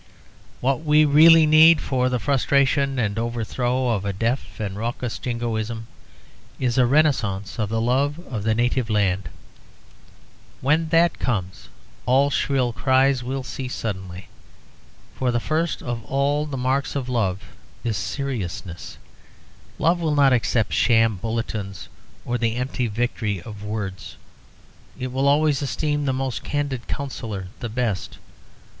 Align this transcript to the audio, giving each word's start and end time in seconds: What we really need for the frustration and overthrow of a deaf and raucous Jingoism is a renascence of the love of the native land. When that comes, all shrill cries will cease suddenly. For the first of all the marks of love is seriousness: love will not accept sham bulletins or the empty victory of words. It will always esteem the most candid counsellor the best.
What 0.61 0.83
we 0.83 1.05
really 1.05 1.45
need 1.45 1.79
for 1.79 2.09
the 2.09 2.17
frustration 2.17 2.97
and 2.97 3.19
overthrow 3.19 3.89
of 3.89 4.03
a 4.03 4.11
deaf 4.11 4.59
and 4.59 4.75
raucous 4.75 5.19
Jingoism 5.19 5.85
is 6.59 6.79
a 6.79 6.87
renascence 6.87 7.59
of 7.59 7.69
the 7.69 7.79
love 7.79 8.17
of 8.25 8.41
the 8.41 8.55
native 8.55 8.89
land. 8.89 9.29
When 10.59 10.89
that 10.89 11.19
comes, 11.19 11.69
all 12.07 12.31
shrill 12.31 12.73
cries 12.73 13.21
will 13.23 13.43
cease 13.43 13.75
suddenly. 13.75 14.27
For 15.13 15.29
the 15.29 15.39
first 15.39 15.83
of 15.83 16.03
all 16.05 16.47
the 16.47 16.57
marks 16.57 16.95
of 16.95 17.07
love 17.07 17.41
is 17.83 17.95
seriousness: 17.95 18.97
love 19.77 19.99
will 19.99 20.15
not 20.15 20.33
accept 20.33 20.73
sham 20.73 21.17
bulletins 21.17 21.89
or 22.25 22.39
the 22.39 22.55
empty 22.55 22.87
victory 22.87 23.39
of 23.43 23.63
words. 23.63 24.15
It 24.99 25.11
will 25.11 25.27
always 25.27 25.61
esteem 25.61 26.05
the 26.05 26.11
most 26.11 26.43
candid 26.43 26.87
counsellor 26.87 27.49
the 27.59 27.69
best. 27.69 28.17